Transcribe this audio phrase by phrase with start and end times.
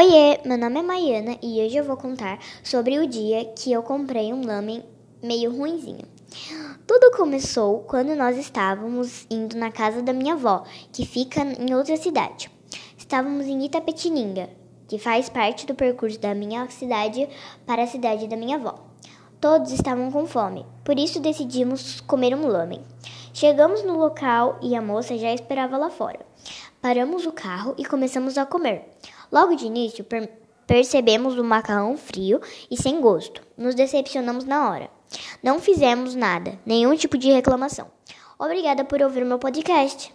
[0.00, 3.82] Oiê, meu nome é Maiana e hoje eu vou contar sobre o dia que eu
[3.82, 4.82] comprei um lamen
[5.22, 6.08] meio ruinzinho.
[6.86, 11.98] Tudo começou quando nós estávamos indo na casa da minha avó, que fica em outra
[11.98, 12.50] cidade.
[12.96, 14.48] Estávamos em Itapetininga,
[14.88, 17.28] que faz parte do percurso da minha cidade
[17.66, 18.76] para a cidade da minha avó.
[19.38, 22.80] Todos estavam com fome, por isso decidimos comer um lamen.
[23.34, 26.20] Chegamos no local e a moça já esperava lá fora.
[26.80, 28.88] Paramos o carro e começamos a comer.
[29.30, 30.28] Logo de início, per
[30.66, 33.42] percebemos o macarrão frio e sem gosto.
[33.56, 34.88] Nos decepcionamos na hora.
[35.42, 37.88] Não fizemos nada, nenhum tipo de reclamação.
[38.38, 40.14] Obrigada por ouvir meu podcast.